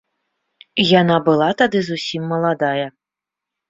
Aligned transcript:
Яна 1.01 1.19
была 1.29 1.49
тады 1.61 1.85
зусім 1.93 2.21
маладая. 2.35 2.85